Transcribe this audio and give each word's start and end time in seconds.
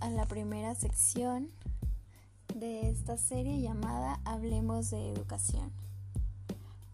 a 0.00 0.10
la 0.10 0.26
primera 0.26 0.74
sección 0.74 1.48
de 2.54 2.90
esta 2.90 3.16
serie 3.16 3.62
llamada 3.62 4.20
Hablemos 4.26 4.90
de 4.90 5.08
Educación. 5.08 5.72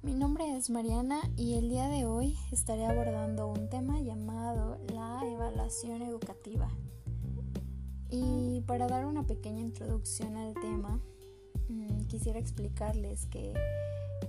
Mi 0.03 0.15
nombre 0.15 0.57
es 0.57 0.71
Mariana 0.71 1.19
y 1.37 1.55
el 1.55 1.69
día 1.69 1.89
de 1.89 2.07
hoy 2.07 2.39
estaré 2.53 2.87
abordando 2.87 3.49
un 3.49 3.69
tema 3.69 4.01
llamado 4.01 4.79
la 4.95 5.21
evaluación 5.25 6.01
educativa. 6.01 6.71
Y 8.09 8.61
para 8.69 8.87
dar 8.87 9.05
una 9.07 9.25
pequeña 9.25 9.63
introducción 9.63 10.37
al 10.37 10.55
tema, 10.55 11.01
mm, 11.69 12.05
quisiera 12.05 12.39
explicarles 12.39 13.27
que 13.27 13.53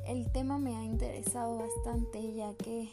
el 0.08 0.32
tema 0.32 0.58
me 0.58 0.76
ha 0.76 0.84
interesado 0.84 1.60
bastante 1.60 2.34
ya 2.34 2.56
que 2.56 2.90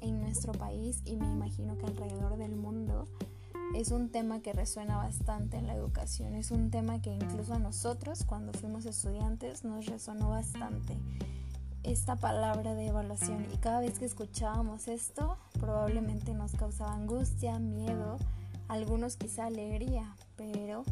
en 0.00 0.20
nuestro 0.20 0.52
país 0.52 1.02
y 1.04 1.16
me 1.16 1.26
imagino 1.26 1.76
que 1.76 1.86
alrededor 1.86 2.36
del 2.36 2.54
mundo 2.54 3.08
es 3.74 3.90
un 3.90 4.10
tema 4.10 4.40
que 4.40 4.52
resuena 4.52 4.96
bastante 4.96 5.56
en 5.56 5.66
la 5.66 5.74
educación, 5.74 6.34
es 6.34 6.50
un 6.50 6.70
tema 6.70 7.00
que 7.00 7.10
incluso 7.10 7.54
a 7.54 7.58
nosotros 7.58 8.24
cuando 8.24 8.52
fuimos 8.52 8.86
estudiantes 8.86 9.64
nos 9.64 9.86
resonó 9.86 10.30
bastante 10.30 10.96
esta 11.82 12.16
palabra 12.16 12.74
de 12.74 12.88
evaluación. 12.88 13.46
Y 13.52 13.56
cada 13.58 13.80
vez 13.80 13.98
que 13.98 14.04
escuchábamos 14.04 14.88
esto 14.88 15.36
probablemente 15.58 16.34
nos 16.34 16.52
causaba 16.52 16.94
angustia, 16.94 17.58
miedo, 17.58 18.18
algunos 18.68 19.16
quizá 19.16 19.46
alegría, 19.46 20.14
pero 20.36 20.84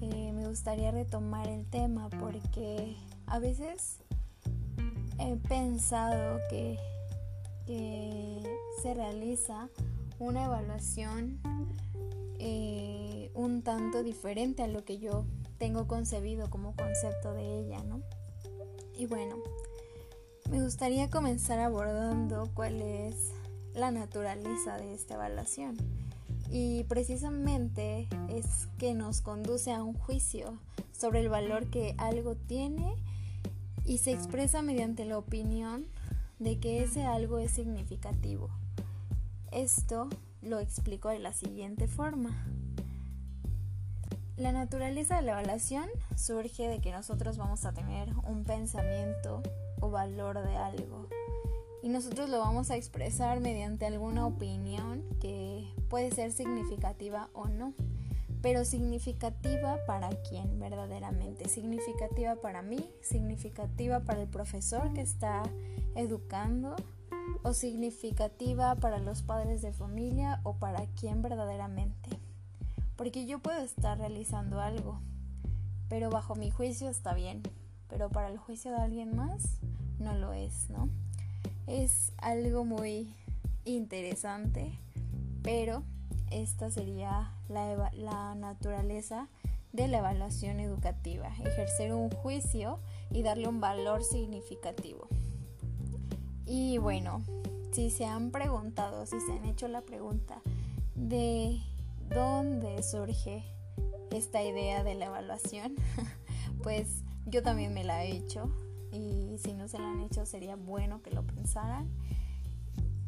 eh, 0.00 0.32
me 0.32 0.46
gustaría 0.48 0.90
retomar 0.90 1.48
el 1.48 1.64
tema 1.66 2.08
porque 2.10 2.96
a 3.26 3.38
veces 3.38 3.98
he 5.18 5.36
pensado 5.36 6.40
que, 6.50 6.78
que 7.66 8.42
se 8.82 8.94
realiza 8.94 9.68
una 10.22 10.44
evaluación 10.44 11.40
eh, 12.38 13.30
un 13.34 13.62
tanto 13.62 14.02
diferente 14.02 14.62
a 14.62 14.68
lo 14.68 14.84
que 14.84 14.98
yo 14.98 15.24
tengo 15.58 15.86
concebido 15.86 16.48
como 16.48 16.74
concepto 16.76 17.32
de 17.34 17.60
ella, 17.60 17.82
¿no? 17.82 18.00
Y 18.96 19.06
bueno, 19.06 19.36
me 20.50 20.62
gustaría 20.62 21.10
comenzar 21.10 21.58
abordando 21.58 22.50
cuál 22.54 22.80
es 22.82 23.32
la 23.74 23.90
naturaleza 23.90 24.76
de 24.76 24.94
esta 24.94 25.14
evaluación. 25.14 25.76
Y 26.50 26.84
precisamente 26.84 28.08
es 28.28 28.68
que 28.78 28.94
nos 28.94 29.22
conduce 29.22 29.72
a 29.72 29.82
un 29.82 29.94
juicio 29.94 30.58
sobre 30.92 31.20
el 31.20 31.28
valor 31.28 31.66
que 31.66 31.94
algo 31.98 32.36
tiene 32.36 32.94
y 33.84 33.98
se 33.98 34.12
expresa 34.12 34.62
mediante 34.62 35.04
la 35.04 35.18
opinión 35.18 35.86
de 36.38 36.58
que 36.58 36.82
ese 36.82 37.04
algo 37.04 37.38
es 37.38 37.52
significativo. 37.52 38.50
Esto 39.52 40.08
lo 40.40 40.60
explico 40.60 41.10
de 41.10 41.18
la 41.18 41.34
siguiente 41.34 41.86
forma. 41.86 42.46
La 44.38 44.50
naturaleza 44.50 45.16
de 45.16 45.22
la 45.22 45.32
evaluación 45.32 45.90
surge 46.16 46.68
de 46.68 46.80
que 46.80 46.90
nosotros 46.90 47.36
vamos 47.36 47.66
a 47.66 47.72
tener 47.72 48.08
un 48.26 48.44
pensamiento 48.44 49.42
o 49.78 49.90
valor 49.90 50.42
de 50.42 50.56
algo. 50.56 51.06
Y 51.82 51.90
nosotros 51.90 52.30
lo 52.30 52.38
vamos 52.38 52.70
a 52.70 52.76
expresar 52.76 53.40
mediante 53.40 53.84
alguna 53.84 54.26
opinión 54.26 55.04
que 55.20 55.68
puede 55.90 56.10
ser 56.12 56.32
significativa 56.32 57.28
o 57.34 57.46
no, 57.46 57.74
pero 58.40 58.64
significativa 58.64 59.76
para 59.86 60.08
quién 60.22 60.58
verdaderamente, 60.60 61.50
significativa 61.50 62.36
para 62.36 62.62
mí, 62.62 62.88
significativa 63.02 64.00
para 64.00 64.22
el 64.22 64.28
profesor 64.28 64.94
que 64.94 65.02
está 65.02 65.42
educando 65.94 66.74
o 67.42 67.52
significativa 67.54 68.74
para 68.76 68.98
los 68.98 69.22
padres 69.22 69.62
de 69.62 69.72
familia 69.72 70.40
o 70.44 70.54
para 70.54 70.86
quién 70.98 71.22
verdaderamente. 71.22 72.10
Porque 72.96 73.26
yo 73.26 73.38
puedo 73.38 73.60
estar 73.60 73.98
realizando 73.98 74.60
algo, 74.60 75.00
pero 75.88 76.10
bajo 76.10 76.34
mi 76.34 76.50
juicio 76.50 76.88
está 76.88 77.14
bien, 77.14 77.42
pero 77.88 78.10
para 78.10 78.28
el 78.28 78.38
juicio 78.38 78.70
de 78.70 78.78
alguien 78.78 79.16
más 79.16 79.58
no 79.98 80.14
lo 80.14 80.32
es, 80.32 80.70
¿no? 80.70 80.88
Es 81.66 82.12
algo 82.18 82.64
muy 82.64 83.14
interesante, 83.64 84.78
pero 85.42 85.82
esta 86.30 86.70
sería 86.70 87.32
la, 87.48 87.90
la 87.94 88.34
naturaleza 88.34 89.28
de 89.72 89.88
la 89.88 89.98
evaluación 89.98 90.60
educativa, 90.60 91.28
ejercer 91.44 91.94
un 91.94 92.10
juicio 92.10 92.78
y 93.10 93.22
darle 93.22 93.48
un 93.48 93.60
valor 93.60 94.04
significativo. 94.04 95.08
Y 96.46 96.78
bueno, 96.78 97.22
si 97.72 97.90
se 97.90 98.04
han 98.04 98.30
preguntado, 98.30 99.06
si 99.06 99.20
se 99.20 99.32
han 99.32 99.44
hecho 99.44 99.68
la 99.68 99.82
pregunta 99.82 100.42
de 100.94 101.60
dónde 102.08 102.82
surge 102.82 103.44
esta 104.10 104.42
idea 104.42 104.84
de 104.84 104.94
la 104.94 105.06
evaluación, 105.06 105.74
pues 106.62 107.02
yo 107.26 107.42
también 107.42 107.72
me 107.72 107.84
la 107.84 108.04
he 108.04 108.12
hecho 108.12 108.50
y 108.92 109.38
si 109.38 109.54
no 109.54 109.68
se 109.68 109.78
la 109.78 109.90
han 109.90 110.00
hecho 110.00 110.26
sería 110.26 110.56
bueno 110.56 111.02
que 111.02 111.10
lo 111.10 111.22
pensaran. 111.22 111.88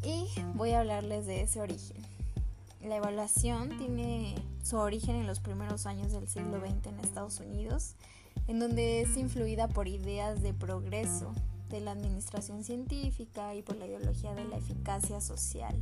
Y 0.02 0.26
voy 0.54 0.72
a 0.72 0.80
hablarles 0.80 1.26
de 1.26 1.42
ese 1.42 1.60
origen. 1.60 2.02
La 2.82 2.96
evaluación 2.96 3.78
tiene 3.78 4.34
su 4.62 4.76
origen 4.76 5.16
en 5.16 5.26
los 5.26 5.40
primeros 5.40 5.86
años 5.86 6.12
del 6.12 6.28
siglo 6.28 6.60
XX 6.60 6.88
en 6.88 7.00
Estados 7.00 7.40
Unidos, 7.40 7.96
en 8.46 8.58
donde 8.58 9.00
es 9.00 9.16
influida 9.16 9.68
por 9.68 9.88
ideas 9.88 10.42
de 10.42 10.52
progreso, 10.52 11.32
de 11.74 11.80
la 11.80 11.90
administración 11.90 12.62
científica 12.62 13.52
y 13.56 13.62
por 13.62 13.76
la 13.76 13.86
ideología 13.86 14.32
de 14.32 14.44
la 14.44 14.58
eficacia 14.58 15.20
social. 15.20 15.74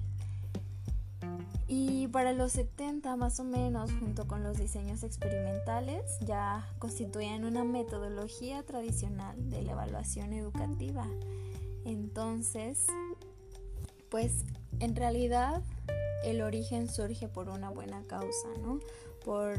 Y 1.68 2.08
para 2.08 2.32
los 2.32 2.52
70 2.52 3.14
más 3.16 3.38
o 3.40 3.44
menos, 3.44 3.90
junto 3.92 4.26
con 4.26 4.42
los 4.42 4.56
diseños 4.56 5.02
experimentales, 5.02 6.02
ya 6.20 6.66
constituían 6.78 7.44
una 7.44 7.64
metodología 7.64 8.62
tradicional 8.62 9.50
de 9.50 9.62
la 9.62 9.72
evaluación 9.72 10.32
educativa. 10.32 11.06
Entonces, 11.84 12.86
pues 14.10 14.44
en 14.80 14.96
realidad 14.96 15.62
el 16.24 16.40
origen 16.40 16.88
surge 16.88 17.28
por 17.28 17.50
una 17.50 17.68
buena 17.68 18.02
causa, 18.06 18.48
¿no? 18.62 18.80
Por 19.24 19.58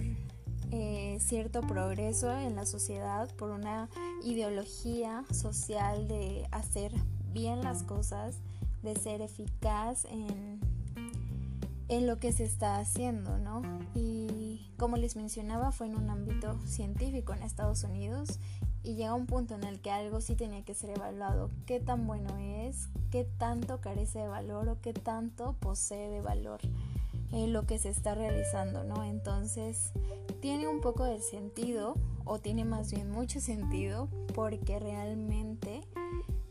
eh, 0.71 1.17
cierto 1.19 1.61
progreso 1.61 2.31
en 2.37 2.55
la 2.55 2.65
sociedad, 2.65 3.29
por 3.35 3.51
una 3.51 3.89
ideología 4.23 5.23
social 5.31 6.07
de 6.07 6.47
hacer 6.51 6.93
bien 7.31 7.63
las 7.63 7.83
cosas, 7.83 8.37
de 8.81 8.95
ser 8.95 9.21
eficaz 9.21 10.05
en, 10.05 10.59
en 11.87 12.07
lo 12.07 12.17
que 12.19 12.31
se 12.31 12.43
está 12.43 12.77
haciendo, 12.77 13.37
¿no? 13.37 13.61
Y 13.95 14.71
como 14.77 14.97
les 14.97 15.15
mencionaba, 15.15 15.71
fue 15.71 15.87
en 15.87 15.95
un 15.95 16.09
ámbito 16.09 16.59
científico 16.65 17.33
en 17.33 17.43
Estados 17.43 17.83
Unidos 17.83 18.39
y 18.83 18.95
llega 18.95 19.13
un 19.13 19.27
punto 19.27 19.55
en 19.55 19.63
el 19.63 19.79
que 19.79 19.91
algo 19.91 20.19
sí 20.19 20.35
tenía 20.35 20.63
que 20.63 20.73
ser 20.73 20.89
evaluado. 20.91 21.49
¿Qué 21.65 21.79
tan 21.79 22.05
bueno 22.05 22.37
es? 22.37 22.89
¿Qué 23.11 23.23
tanto 23.37 23.79
carece 23.79 24.19
de 24.19 24.27
valor 24.27 24.67
o 24.67 24.81
qué 24.81 24.93
tanto 24.93 25.55
posee 25.59 26.09
de 26.09 26.21
valor? 26.21 26.59
Lo 27.33 27.65
que 27.65 27.79
se 27.79 27.89
está 27.89 28.13
realizando, 28.13 28.83
¿no? 28.83 29.03
Entonces 29.03 29.91
tiene 30.39 30.67
un 30.67 30.81
poco 30.81 31.03
de 31.03 31.19
sentido 31.19 31.95
o 32.25 32.39
tiene 32.39 32.63
más 32.63 32.91
bien 32.91 33.09
mucho 33.09 33.39
sentido 33.39 34.07
porque 34.35 34.79
realmente 34.79 35.81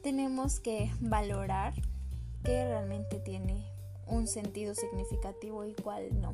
tenemos 0.02 0.60
que 0.60 0.90
valorar 1.00 1.74
qué 2.42 2.64
realmente 2.64 3.20
tiene 3.20 3.64
un 4.08 4.26
sentido 4.26 4.74
significativo 4.74 5.64
y 5.64 5.74
cuál 5.74 6.20
no. 6.20 6.32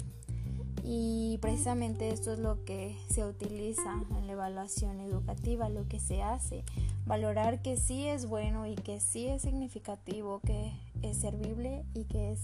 Y 0.83 1.39
precisamente 1.43 2.11
esto 2.11 2.33
es 2.33 2.39
lo 2.39 2.65
que 2.65 2.97
se 3.11 3.27
utiliza 3.27 4.03
en 4.17 4.27
la 4.27 4.33
evaluación 4.33 5.01
educativa, 5.01 5.69
lo 5.69 5.87
que 5.87 6.01
se 6.01 6.23
hace, 6.23 6.65
valorar 7.05 7.61
que 7.61 7.77
sí 7.77 8.07
es 8.07 8.27
bueno 8.27 8.67
y 8.67 8.75
que 8.75 8.99
sí 9.01 9.27
es 9.27 9.43
significativo, 9.43 10.41
que 10.41 10.73
es 11.03 11.19
servible 11.19 11.85
y 11.93 12.05
que 12.05 12.33
es 12.33 12.41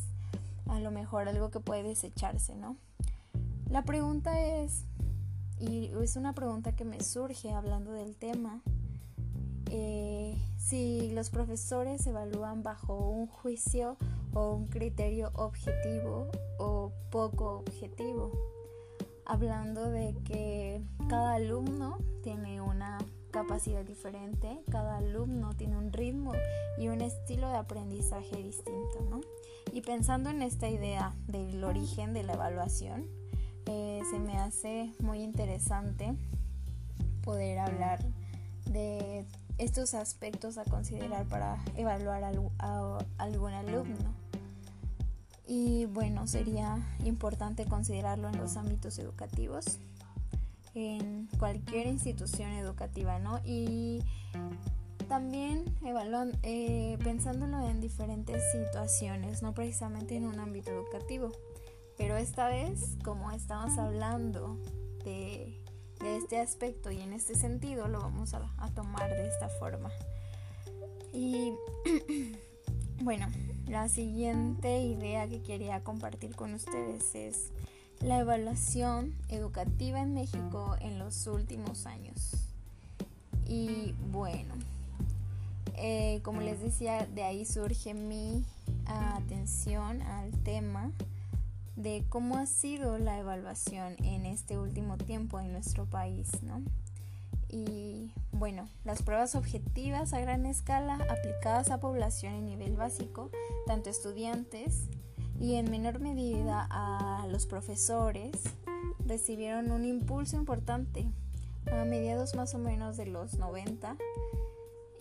a 0.66 0.81
lo 0.81 0.90
mejor 0.90 1.28
algo 1.28 1.50
que 1.50 1.61
puede 1.61 1.82
desecharse, 1.82 2.55
¿no? 2.55 2.76
La 3.69 3.82
pregunta 3.82 4.40
es, 4.40 4.84
y 5.58 5.90
es 6.02 6.16
una 6.16 6.32
pregunta 6.34 6.75
que 6.76 6.84
me 6.84 7.00
surge 7.02 7.52
hablando 7.52 7.93
del 7.93 8.16
tema, 8.16 8.62
eh, 9.70 10.37
si 10.58 11.11
los 11.12 11.31
profesores 11.31 12.06
evalúan 12.06 12.62
bajo 12.62 12.96
un 13.08 13.26
juicio 13.26 13.96
o 14.32 14.52
un 14.52 14.69
criterio 14.69 15.31
objetivo 15.34 16.28
o 16.58 16.93
poco 17.10 17.58
objetivo, 17.58 18.32
hablando 19.26 19.90
de 19.90 20.14
que 20.25 20.82
cada 21.08 21.34
alumno 21.34 21.99
tiene 22.22 22.60
una 22.60 22.99
capacidad 23.31 23.84
diferente, 23.84 24.60
cada 24.70 24.99
alumno 24.99 25.55
tiene 25.56 25.76
un 25.76 25.93
ritmo 25.93 26.32
y 26.78 26.88
un 26.88 27.00
estilo 27.00 27.49
de 27.49 27.56
aprendizaje 27.56 28.37
distinto, 28.43 29.00
¿no? 29.10 29.20
Y 29.74 29.80
pensando 29.80 30.30
en 30.30 30.40
esta 30.40 30.68
idea 30.68 31.12
del 31.26 31.64
origen 31.64 32.14
de 32.14 32.22
la 32.22 32.34
evaluación, 32.34 33.06
eh, 33.66 34.02
se 34.08 34.20
me 34.20 34.38
hace 34.38 34.92
muy 35.00 35.20
interesante 35.20 36.14
poder 37.24 37.58
hablar 37.58 37.98
de 38.66 39.26
estos 39.58 39.94
aspectos 39.94 40.58
a 40.58 40.64
considerar 40.64 41.26
para 41.26 41.56
evaluar 41.76 42.22
a, 42.22 42.98
algún 43.18 43.52
alumno. 43.52 44.14
y 45.44 45.86
bueno, 45.86 46.28
sería 46.28 46.78
importante 47.04 47.64
considerarlo 47.64 48.28
en 48.28 48.36
los 48.36 48.56
ámbitos 48.56 49.00
educativos, 49.00 49.80
en 50.76 51.28
cualquier 51.36 51.88
institución 51.88 52.52
educativa, 52.52 53.18
¿no? 53.18 53.40
Y 53.44 54.04
también 55.04 55.64
evaluando, 55.84 56.36
eh, 56.42 56.98
pensándolo 57.02 57.68
en 57.68 57.80
diferentes 57.80 58.42
situaciones, 58.52 59.42
no 59.42 59.54
precisamente 59.54 60.16
en 60.16 60.26
un 60.26 60.38
ámbito 60.38 60.70
educativo. 60.70 61.32
Pero 61.96 62.16
esta 62.16 62.48
vez, 62.48 62.96
como 63.04 63.30
estamos 63.30 63.78
hablando 63.78 64.58
de, 65.04 65.60
este 66.04 66.38
aspecto 66.38 66.90
y 66.90 67.00
en 67.00 67.12
este 67.12 67.34
sentido, 67.34 67.88
lo 67.88 68.00
vamos 68.00 68.34
a, 68.34 68.52
a 68.58 68.68
tomar 68.70 69.08
de 69.08 69.26
esta 69.26 69.48
forma. 69.48 69.90
Y 71.12 71.52
bueno, 73.02 73.28
la 73.66 73.88
siguiente 73.88 74.80
idea 74.80 75.28
que 75.28 75.42
quería 75.42 75.82
compartir 75.82 76.34
con 76.34 76.52
ustedes 76.54 77.14
es 77.14 77.52
la 78.00 78.18
evaluación 78.18 79.14
educativa 79.28 80.00
en 80.00 80.12
México 80.14 80.76
en 80.80 80.98
los 80.98 81.26
últimos 81.26 81.86
años. 81.86 82.50
Y 83.46 83.94
bueno, 84.10 84.54
eh, 85.76 86.20
como 86.22 86.40
les 86.40 86.60
decía, 86.60 87.06
de 87.06 87.22
ahí 87.22 87.44
surge 87.44 87.94
mi 87.94 88.44
atención 88.86 90.02
al 90.02 90.30
tema 90.42 90.90
de 91.76 92.04
cómo 92.08 92.36
ha 92.36 92.46
sido 92.46 92.98
la 92.98 93.18
evaluación 93.18 93.96
en 94.04 94.26
este 94.26 94.58
último 94.58 94.96
tiempo 94.96 95.40
en 95.40 95.52
nuestro 95.52 95.86
país, 95.86 96.30
¿no? 96.42 96.62
Y 97.48 98.10
bueno, 98.32 98.68
las 98.84 99.02
pruebas 99.02 99.34
objetivas 99.34 100.12
a 100.12 100.20
gran 100.20 100.46
escala 100.46 100.98
aplicadas 101.08 101.70
a 101.70 101.80
población 101.80 102.34
en 102.34 102.46
nivel 102.46 102.76
básico, 102.76 103.30
tanto 103.66 103.90
estudiantes 103.90 104.88
y 105.40 105.54
en 105.54 105.70
menor 105.70 106.00
medida 106.00 106.66
a 106.70 107.26
los 107.28 107.46
profesores, 107.46 108.32
recibieron 109.06 109.70
un 109.70 109.84
impulso 109.84 110.36
importante 110.36 111.06
a 111.70 111.84
mediados 111.84 112.34
más 112.34 112.54
o 112.54 112.58
menos 112.58 112.96
de 112.96 113.06
los 113.06 113.34
90 113.34 113.96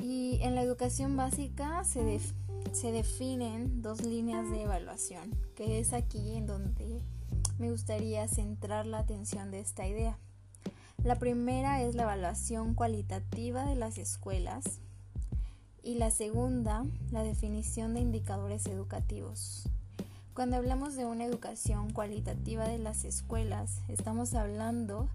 y 0.04 0.38
en 0.42 0.54
la 0.54 0.62
educación 0.62 1.16
básica 1.16 1.82
se, 1.86 2.20
se 2.74 2.92
definen 2.92 3.82
dos 3.82 4.04
líneas 4.04 4.52
de 4.52 4.64
evaluación, 4.64 5.34
que 5.56 5.80
es 5.80 5.94
aquí 5.94 6.36
en 6.36 6.46
donde 6.46 7.02
me 7.58 7.72
gustaría 7.72 8.28
centrar 8.28 8.86
la 8.86 9.00
atención 9.00 9.50
de 9.50 9.62
esta 9.62 9.88
idea. 9.88 10.18
La 11.06 11.20
primera 11.20 11.82
es 11.82 11.96
la 11.96 12.04
evaluación 12.04 12.74
cualitativa 12.74 13.64
de 13.64 13.76
las 13.76 13.98
escuelas 13.98 14.66
y 15.84 15.96
la 15.96 16.12
segunda, 16.12 16.86
la 17.12 17.24
definición 17.24 17.94
de 17.94 18.02
indicadores 18.02 18.66
educativos. 18.66 19.70
Cuando 20.34 20.58
hablamos 20.58 20.98
de 20.98 21.06
una 21.06 21.24
educación 21.24 21.94
cualitativa 21.94 22.68
de 22.68 22.78
las 22.78 23.06
escuelas, 23.06 23.80
estamos 23.88 24.34
hablando 24.34 25.08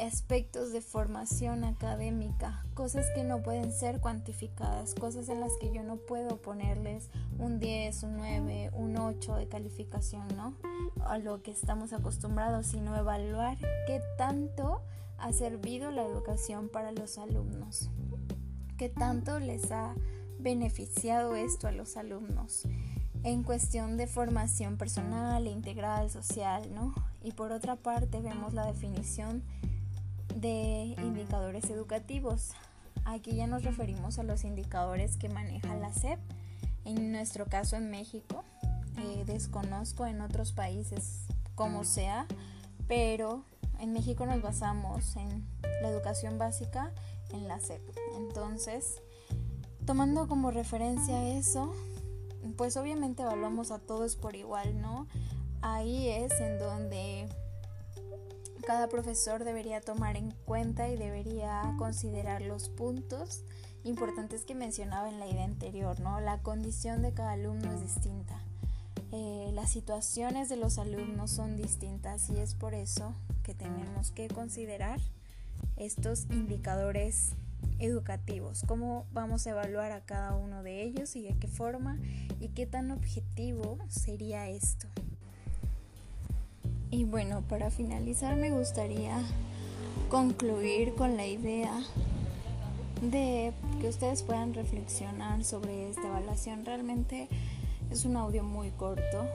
aspectos 0.00 0.72
de 0.72 0.80
formación 0.80 1.64
académica, 1.64 2.64
cosas 2.74 3.06
que 3.14 3.24
no 3.24 3.42
pueden 3.42 3.72
ser 3.72 4.00
cuantificadas, 4.00 4.94
cosas 4.94 5.28
en 5.28 5.40
las 5.40 5.52
que 5.60 5.72
yo 5.72 5.82
no 5.82 5.96
puedo 5.96 6.40
ponerles 6.40 7.10
un 7.38 7.60
10, 7.60 8.02
un 8.04 8.16
9, 8.16 8.70
un 8.74 8.96
8 8.96 9.36
de 9.36 9.48
calificación, 9.48 10.28
¿no? 10.36 10.54
A 11.04 11.18
lo 11.18 11.42
que 11.42 11.50
estamos 11.50 11.92
acostumbrados, 11.92 12.66
sino 12.66 12.96
evaluar 12.96 13.58
qué 13.86 14.00
tanto 14.18 14.82
ha 15.18 15.32
servido 15.32 15.90
la 15.90 16.02
educación 16.02 16.68
para 16.68 16.92
los 16.92 17.18
alumnos, 17.18 17.90
qué 18.76 18.88
tanto 18.88 19.38
les 19.38 19.70
ha 19.70 19.94
beneficiado 20.38 21.36
esto 21.36 21.68
a 21.68 21.72
los 21.72 21.96
alumnos 21.96 22.66
en 23.24 23.42
cuestión 23.42 23.96
de 23.96 24.06
formación 24.06 24.76
personal, 24.76 25.46
integral, 25.46 26.10
social, 26.10 26.72
¿no? 26.74 26.94
Y 27.22 27.32
por 27.32 27.52
otra 27.52 27.74
parte 27.74 28.20
vemos 28.20 28.52
la 28.52 28.66
definición 28.66 29.42
de 30.34 30.94
indicadores 30.98 31.70
educativos. 31.70 32.52
Aquí 33.04 33.36
ya 33.36 33.46
nos 33.46 33.64
referimos 33.64 34.18
a 34.18 34.22
los 34.22 34.44
indicadores 34.44 35.16
que 35.16 35.28
maneja 35.28 35.74
la 35.74 35.92
SEP. 35.92 36.18
En 36.84 37.12
nuestro 37.12 37.46
caso 37.46 37.76
en 37.76 37.90
México, 37.90 38.44
eh, 38.98 39.24
desconozco 39.26 40.06
en 40.06 40.20
otros 40.20 40.52
países 40.52 41.26
como 41.54 41.84
sea, 41.84 42.26
pero 42.86 43.44
en 43.80 43.92
México 43.92 44.26
nos 44.26 44.42
basamos 44.42 45.16
en 45.16 45.46
la 45.82 45.88
educación 45.88 46.38
básica 46.38 46.92
en 47.32 47.48
la 47.48 47.60
SEP. 47.60 47.82
Entonces, 48.16 49.02
tomando 49.84 50.28
como 50.28 50.50
referencia 50.50 51.36
eso, 51.36 51.74
pues 52.56 52.76
obviamente 52.76 53.22
evaluamos 53.22 53.70
a 53.70 53.78
todos 53.78 54.16
por 54.16 54.36
igual, 54.36 54.80
¿no? 54.80 55.06
Ahí 55.62 56.08
es 56.08 56.32
en 56.40 56.58
donde 56.58 57.28
cada 58.66 58.88
profesor 58.88 59.44
debería 59.44 59.80
tomar 59.80 60.16
en 60.16 60.30
cuenta 60.44 60.88
y 60.88 60.96
debería 60.96 61.74
considerar 61.78 62.42
los 62.42 62.68
puntos 62.68 63.42
importantes 63.84 64.44
que 64.44 64.54
mencionaba 64.54 65.08
en 65.08 65.20
la 65.20 65.28
idea 65.28 65.44
anterior, 65.44 66.00
¿no? 66.00 66.20
La 66.20 66.38
condición 66.38 67.02
de 67.02 67.12
cada 67.12 67.32
alumno 67.32 67.72
es 67.72 67.82
distinta. 67.82 68.40
Eh, 69.12 69.50
las 69.52 69.70
situaciones 69.70 70.48
de 70.48 70.56
los 70.56 70.78
alumnos 70.78 71.30
son 71.30 71.56
distintas 71.56 72.30
y 72.30 72.38
es 72.38 72.54
por 72.54 72.74
eso 72.74 73.14
que 73.42 73.54
tenemos 73.54 74.10
que 74.10 74.28
considerar 74.28 74.98
estos 75.76 76.24
indicadores 76.30 77.32
educativos, 77.78 78.62
cómo 78.66 79.06
vamos 79.12 79.46
a 79.46 79.50
evaluar 79.50 79.92
a 79.92 80.00
cada 80.00 80.34
uno 80.34 80.62
de 80.62 80.82
ellos 80.82 81.16
y 81.16 81.22
de 81.22 81.36
qué 81.38 81.48
forma 81.48 81.98
y 82.40 82.48
qué 82.48 82.66
tan 82.66 82.90
objetivo 82.90 83.78
sería 83.88 84.48
esto. 84.48 84.88
Y 86.90 87.04
bueno, 87.04 87.42
para 87.48 87.70
finalizar 87.70 88.36
me 88.36 88.50
gustaría 88.50 89.22
concluir 90.08 90.94
con 90.94 91.16
la 91.16 91.26
idea 91.26 91.82
de 93.02 93.52
que 93.80 93.88
ustedes 93.88 94.22
puedan 94.22 94.54
reflexionar 94.54 95.44
sobre 95.44 95.90
esta 95.90 96.06
evaluación. 96.06 96.64
Realmente 96.64 97.28
es 97.90 98.04
un 98.04 98.16
audio 98.16 98.42
muy 98.42 98.70
corto 98.70 99.26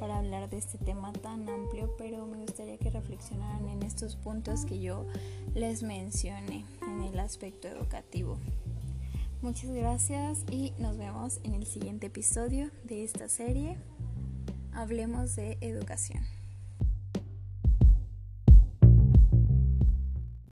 para 0.00 0.18
hablar 0.18 0.50
de 0.50 0.58
este 0.58 0.78
tema 0.78 1.12
tan 1.12 1.48
amplio, 1.48 1.94
pero 1.96 2.26
me 2.26 2.38
gustaría 2.38 2.76
que 2.76 2.90
reflexionaran 2.90 3.68
en 3.68 3.82
estos 3.82 4.16
puntos 4.16 4.64
que 4.64 4.80
yo 4.80 5.06
les 5.54 5.82
mencioné 5.82 6.64
en 6.82 7.02
el 7.02 7.20
aspecto 7.20 7.68
educativo. 7.68 8.38
Muchas 9.42 9.70
gracias 9.70 10.44
y 10.50 10.72
nos 10.78 10.96
vemos 10.98 11.40
en 11.44 11.54
el 11.54 11.66
siguiente 11.66 12.06
episodio 12.06 12.70
de 12.84 13.04
esta 13.04 13.28
serie. 13.28 13.76
Hablemos 14.72 15.36
de 15.36 15.58
educación. 15.60 16.41